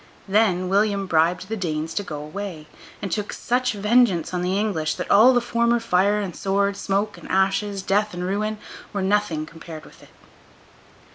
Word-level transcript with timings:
Then, 0.27 0.67
William 0.67 1.05
bribed 1.05 1.47
the 1.47 1.55
Danes 1.55 1.93
to 1.93 2.01
go 2.01 2.23
away; 2.23 2.65
and 3.03 3.11
took 3.11 3.31
such 3.31 3.73
vengeance 3.73 4.33
on 4.33 4.41
the 4.41 4.57
English, 4.57 4.95
that 4.95 5.11
all 5.11 5.31
the 5.31 5.39
former 5.39 5.79
fire 5.79 6.19
and 6.19 6.35
sword, 6.35 6.75
smoke 6.75 7.19
and 7.19 7.29
ashes, 7.29 7.83
death 7.83 8.11
and 8.15 8.23
ruin, 8.25 8.57
were 8.93 9.03
nothing 9.03 9.45
compared 9.45 9.85
with 9.85 10.01
it. 10.01 10.09